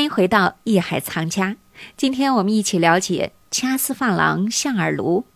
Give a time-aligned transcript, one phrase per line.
[0.00, 1.56] 欢迎回到艺海藏家。
[1.94, 5.26] 今天我们一起了解掐丝珐琅象耳炉。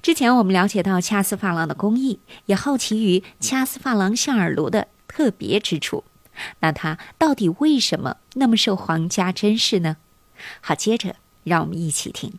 [0.00, 6.04] 之前我们了解到掐丝珐琅的工艺，也好奇于掐丝珐琅象耳炉的特别之处。
[6.60, 9.98] 那它到底为什么那么受皇家珍视呢？
[10.62, 12.32] 好，接着让我们一起听。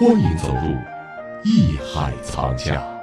[0.00, 0.74] 欢迎走入
[1.44, 2.93] 艺海藏家。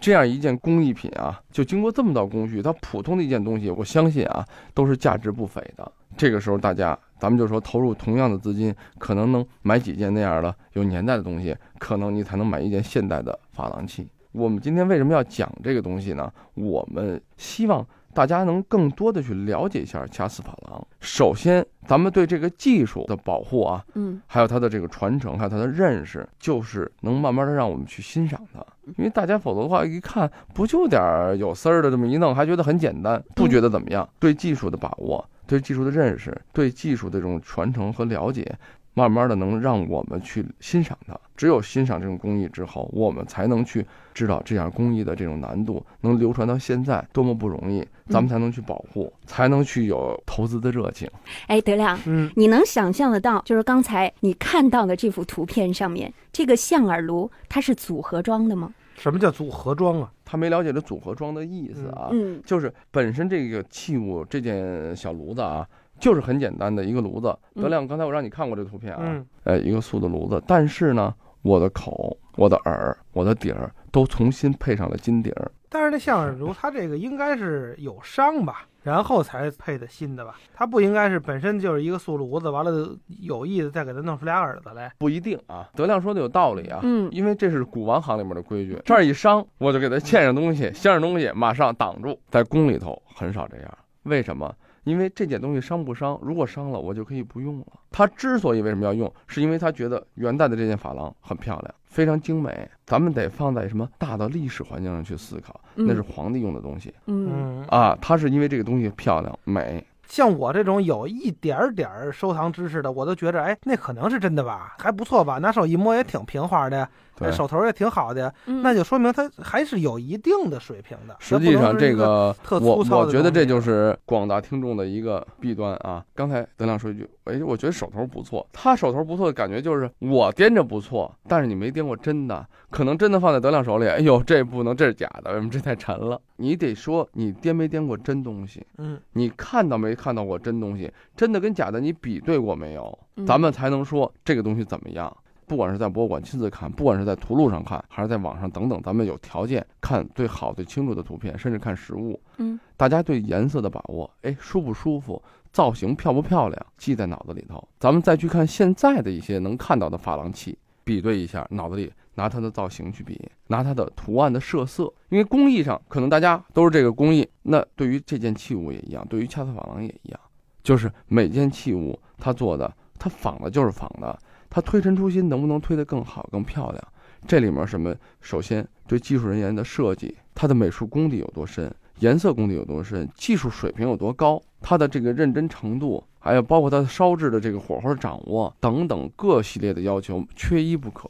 [0.00, 5.92] 这样一件工艺品啊，就经过这么道工序，它普通的一件东西，我相信啊，都是价值不菲的。
[6.16, 14.08] 这个时候，大家咱们就说，投入同样的资金，可能能买几件那样的有年代的东西，可能你才能买一件现代的珐琅器。
[14.32, 16.32] 我们今天为什么要讲这个东西呢？
[16.54, 17.86] 我们希望。
[18.12, 20.86] 大家能更多的去了解一下掐丝珐琅。
[21.00, 28.60] 首先，咱们对这个技术的保护啊，嗯，还有它的这个传承，还有它的认识，就是能慢慢的让我们去欣赏它。
[28.98, 34.08] 因为大家否则的话，一看不就点儿有丝儿的这么一弄，还觉得很简单，不觉得怎么样。
[34.18, 38.52] 对技术的把握，对技术的认识，对技术的这种传承和了解。
[39.00, 51.08] 慢慢的能让我们去欣赏它，只有欣赏这种工艺之后，我们才能去知道这样工艺的这种难度能流传到现在多么不容易，咱们才能去保护，才能去有投资的热情。
[51.46, 58.74] 哎，德亮，嗯，你能想象得到，就是刚才你看到的这幅图片上面这个象耳炉，它是组合装的吗？
[59.00, 60.12] 什么叫组合装啊？
[60.24, 65.66] 他没了解这组合装的意思啊，嗯，就是本身这个器物这件小炉子啊。
[65.98, 75.52] 就是很简单的一个炉子，德亮，刚才我让你看过这图片啊，呃，一个素的炉子，但是呢，我的口、我的耳、我的底儿都重新配上了金底儿。
[75.68, 80.36] 但是那象耳炉它这个应该是有伤吧，然后才配的新的吧？
[80.54, 84.92] 它不应该是本身就是一个素炉子，完了有意的再给它弄出俩耳朵来？
[84.98, 92.18] 不一定啊，德亮说的有道理啊，嗯，因为这是古玩行里面的规矩，这儿一伤我就给它嵌上东西，镶上东西，马上挡住。
[92.30, 94.54] 在宫里头很少这样，为什么？
[94.84, 96.18] 因为这件东西伤不伤？
[96.22, 97.66] 如果伤了，我就可以不用了。
[97.90, 102.68] 他之所以为什么要用，是因为他觉得元代的这件珐琅很漂亮，非常精美。
[102.86, 106.92] 咱们得放在什么大的历史环境上去思考，那是皇帝用的东西。
[107.06, 109.84] 嗯啊，他是因为这个东西漂亮美。
[110.08, 115.38] 像我这种有一点点收藏知识的，我都觉着，哎，那可能是真的吧，还不错吧？
[115.38, 116.88] 拿手一摸也挺平滑的。
[117.32, 121.16] 手头也挺好的，那就说明他还是有一定的水平的。
[121.18, 126.04] 实际上，这个我我觉得这就是广大听众的一个弊端啊。
[126.14, 128.46] 刚才德亮说一句，哎，我觉得手头不错。
[128.52, 136.20] 他手头不错的感觉就是我掂着不错，但是你没掂过真的，可能真的放在德亮手里，哎呦，这不能，这是假的，为什么这太沉了？
[136.36, 140.90] 你得说你掂没掂过真东西，嗯，你看到没看到过真东西？
[141.16, 142.98] 真的跟假的你比对过没有？
[143.26, 145.14] 咱们才能说这个东西怎么样。
[145.50, 152.20] 不管是在博物馆亲自看，不管是在图录上看，还是在网上等等，咱们有条件看最好最清楚的图片，甚至看实物。
[152.36, 155.20] 嗯，大家对颜色的把握，哎，舒不舒服，
[155.52, 157.66] 造型漂不漂亮，记在脑子里头。
[157.80, 170.20] 咱们再去看现在的一些能看到的珐琅器，比对一下，脑子里拿它的造型去比，拿它的图案的设色，因为工艺上可能大家都是这个工艺，那对于这件器物也一样，对于掐丝珐琅也一样，
[170.62, 174.16] 就是每件器物它做的，它仿的就是仿的。
[174.50, 176.88] 它推陈出新能不能推得更好、更漂亮？
[177.24, 177.94] 这里面什么？
[178.20, 191.08] 首先对技术人员的设计，他的美术功底有多深，颜色功底有多深，技术水平有多高，他的这个认真程度，还有包括他烧制的这个火候掌握等等各系列的要求，缺一不可。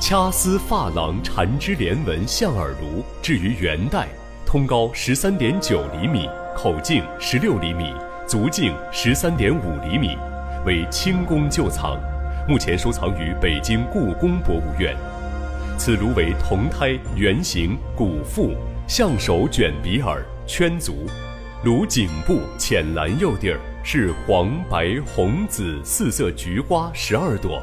[0.00, 4.08] 掐丝珐琅缠枝莲纹象耳炉，至于元代。
[4.50, 7.94] 通高十三点九厘米，口径十六厘米，
[8.26, 10.18] 足径十三点五厘米，
[10.66, 11.96] 为清宫旧藏，
[12.48, 14.92] 目前收藏于北京故宫博物院。
[15.78, 18.50] 此炉为铜胎圆形古腹
[18.88, 21.06] 象首卷鼻耳圈足，
[21.62, 27.62] 炉颈部浅蓝釉底儿是黄白红紫四色菊花十二朵，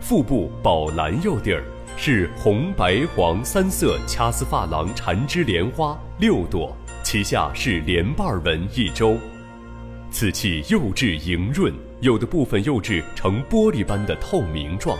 [0.00, 1.64] 腹部宝蓝釉底儿。
[1.96, 9.18] 是红白黄三色掐丝珐琅缠枝莲花六朵，其下是莲瓣纹一周。
[10.10, 14.98] 此器釉质莹润，有的部分釉质呈玻璃般的透明状，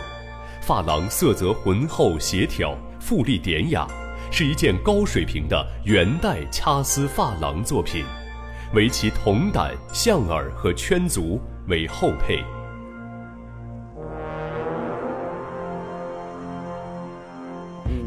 [0.63, 3.87] 珐琅色泽浑厚协调，富丽典雅，
[4.31, 8.05] 是一件高水平的元代掐丝珐琅作品，
[8.73, 12.43] 为其铜胆、象耳和圈足为后配。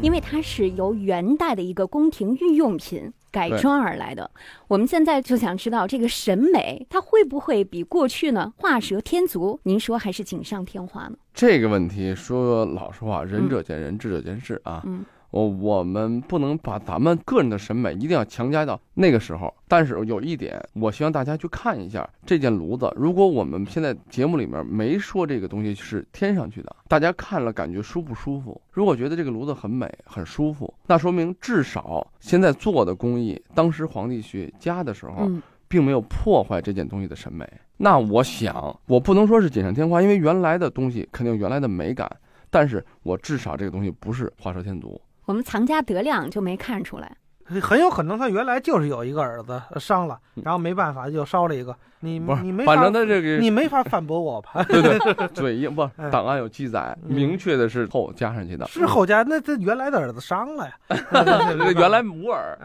[0.05, 4.29] 因为它是由元代的一个宫廷御用品改装而来的。
[4.67, 9.59] 我们现在就想知道，这个审美它会不会比过去呢画蛇添足？
[9.63, 11.17] 您说还是锦上添花呢？
[11.33, 14.83] 这个问题说老实话，仁者见仁，智者见智啊。
[14.85, 15.03] 嗯。
[15.35, 22.89] 我我们不能把咱们个人的审美一定要强加到那个时候，但是有一点，我希望大家去看一下这件炉子。
[22.95, 28.61] 如果我们现在节目里面没说这个东西是添上去的，大家看了感觉舒不舒服？
[28.71, 35.29] 如果觉得这个炉子很美很舒服，那说明至少现在做的工艺，当时皇帝去加的时候，
[35.67, 37.45] 并没有破坏这件东西的审美。
[37.75, 42.09] 那我想，我不能说是锦上添花，因为原来的东西肯定有原来的美感，
[42.49, 45.01] 但是我至少这个东西不是画蛇添足。
[45.25, 47.17] 我们藏家德亮就没看出来，
[47.61, 51.75] 很有可能他原来就是有一个儿子伤了，然后没办法就烧了一个。
[52.05, 54.63] 你你没反正他这个你没法反驳我吧？
[54.69, 55.89] 对对， 嘴硬不？
[56.11, 59.23] 档案有记载，明确的是后加上去的，是后加。
[59.23, 60.73] 那这原来的儿子伤了呀？
[61.75, 62.57] 原来无耳。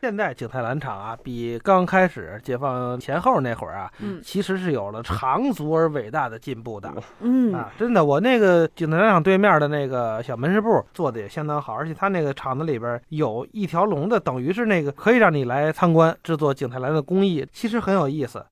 [0.00, 3.90] 现在景泰蓝厂啊，比刚开始解放前后那会儿啊，
[4.22, 6.92] 其实是有了长足而伟大的进步的。
[7.20, 18.44] 嗯啊，真的，我那个景泰蓝厂对面的那个小门市部做的也相当好，而且他那个厂子里边有一条龙的，等于是那个可以让你来参观制作景泰蓝的工艺，其实很有意思。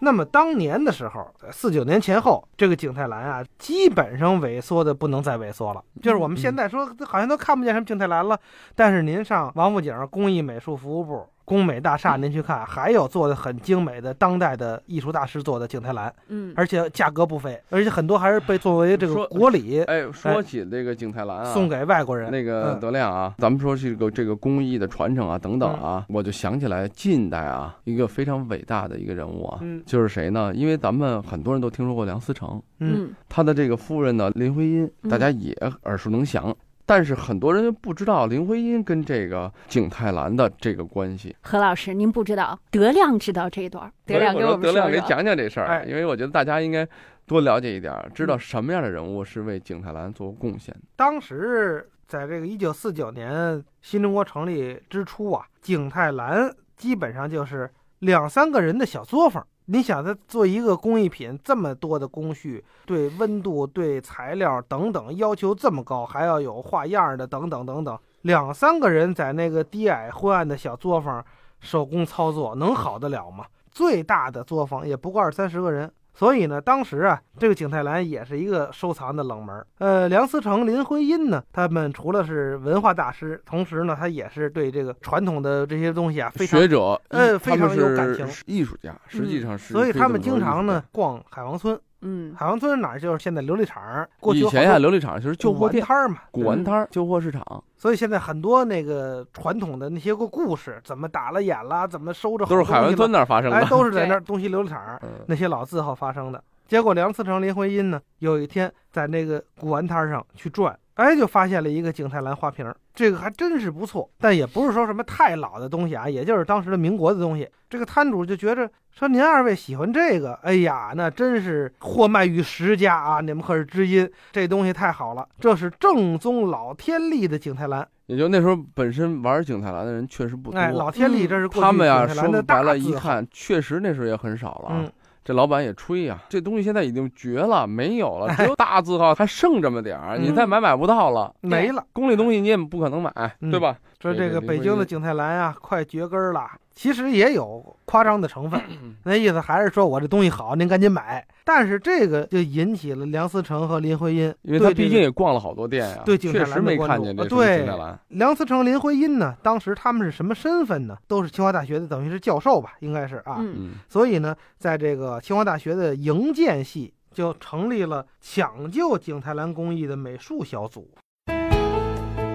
[0.00, 5.82] 那么当年的时候，四九年前后，这个景泰蓝啊，基本上萎缩的不能再萎缩了。
[6.02, 8.38] 就是我们现在说，好像都看不见什么景泰蓝了。
[8.74, 11.26] 但是您上王府井工艺美术服务部。
[11.44, 19.82] 工美大厦，您去看，还有做的很精美的当代的艺术大师做的景泰蓝，嗯，而且价格不菲，而且很多还是被作为这个国礼。
[19.82, 22.30] 哎，说起这个景泰蓝啊，送给外国人。
[22.30, 30.54] 那个德亮啊，咱们说这个这个工艺的传承啊，等等啊，我就想起来近代啊一个非常伟大的一个人物啊，就是谁呢？
[30.54, 35.52] 因为咱们很多人都听说过梁思成，嗯，他的这个夫人呢林徽因，大家也
[35.82, 36.56] 耳熟能详。
[36.90, 41.36] 但是很多人不知道林徽因跟这个景泰蓝的这个关系。
[41.40, 43.88] 何老师，您不知道，德亮知道这一段。
[44.04, 46.84] 德亮给我们德亮给讲讲这事儿，因为我觉得大家应该
[47.28, 50.74] 多了解一点，知道什么样的人物是为景泰蓝做过贡献。
[50.96, 57.70] 当时在这个一九四九年新中国成立之初啊，景泰蓝基本上就是
[58.00, 59.46] 两三个人的小作坊。
[59.72, 71.24] 你想，他做一个工艺品，这么多的工序，对温度、对材料等等要求这么高，还要有画样的等等等等，两三个人在那个低矮昏暗的小作坊
[71.60, 73.46] 手工操作，能好得了吗？
[73.70, 75.88] 最大的作坊也不过二三十个人。
[76.20, 79.64] 所以呢，当时啊，这个景泰蓝也是一个收藏的冷门。
[79.78, 88.28] 呃，梁思成、林徽因呢，他们除了是文化大师，同时呢，他也是对这个传统的这些东西啊，非常学者，呃，非常有感情。
[88.44, 89.72] 艺术家，实际上是。
[89.72, 91.80] 所以他们经常呢逛海王村。
[92.02, 94.08] 嗯，海王村哪儿就是现在琉璃厂？
[94.20, 97.62] 过去以前呀，琉璃厂就是旧货摊儿嘛，古玩摊儿、旧货市场。
[97.76, 106.42] 所以现在很多那个传统的那些个故事，怎么打了眼了，怎么收着，都是海王村那儿发生的，哎，都是在那儿东西琉璃厂那些老字号发生的。
[106.66, 117.48] 结果梁思成、林徽因呢，有一天在那个古玩摊上去转，哎，就发现了一个景泰蓝花瓶，这个还真是不错，但也不是说什么太老的东西啊，也就是当时的民国的东西。
[117.70, 123.22] 这个摊主就觉着说：“您二位喜欢这个，哎呀，那真是货卖于十家啊！
[123.22, 134.72] 你们可是知音，这东西太好了，这是正宗老天利的景泰蓝。”也就那时候本身玩景泰蓝的人确实不多，哎，老天利这是他们呀，说白了，一看确实那时候也很少了。
[134.72, 134.92] 嗯。
[135.30, 141.84] 这老板也吹呀，这东西现在已经绝了，没有了，只有大字号还剩这么点儿，你再买买不到了，没了。
[141.92, 143.78] 宫里东西你也不可能买，对吧？
[144.00, 146.50] 说这个北京的景泰蓝啊，快绝根了。
[146.74, 148.58] 其实也有夸张的成分，
[149.04, 151.22] 那意思还是说我这东西好，您赶紧买。
[151.44, 157.98] 但是这个就引起了梁思成和林徽因，因为他毕竟也逛了好多店呀，对景泰蓝没看见这对，蓝。
[158.08, 160.96] 梁思成、林徽因呢，当时他们是什么身份呢？
[161.06, 163.36] 都是清华大学的，等于是教授吧，应该是啊。
[163.40, 163.72] 嗯。
[163.86, 170.88] 所以呢，在这个清华大学的营建系就成立了抢救景泰蓝工艺的美术小组。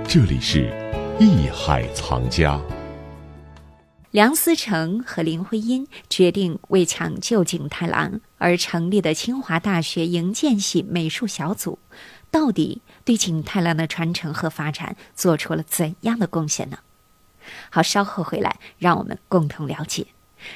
[0.07, 0.71] 这里是
[1.17, 2.59] 艺海藏家。
[4.11, 11.79] 梁思成和林徽因决定为抢救景泰蓝而成立的清华大学营建系美术小组，
[12.29, 16.79] 到底对景泰蓝的传承和发展做出了怎样的贡献呢？
[17.69, 20.07] 好，稍后回来让我们共同了解。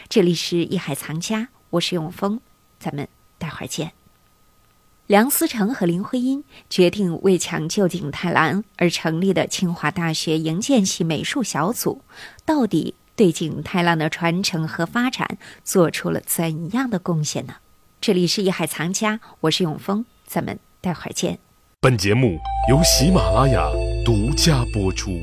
[0.10, 2.42] 这里是艺海藏家，我是永峰，
[2.78, 3.94] 咱们待会儿见。
[5.10, 12.04] 梁思成和林徽因决定为抢救景泰蓝而成立的清华大学营建系美术小组，
[12.46, 12.94] 到底？
[13.16, 17.56] 对景泰蓝的传承和发展做出了怎样的贡献呢？
[18.00, 21.40] 这里是艺海藏家，我是永峰，咱们待会儿见。
[21.82, 22.38] 本节目
[22.70, 23.68] 由喜马拉雅
[24.06, 25.20] 独家播出。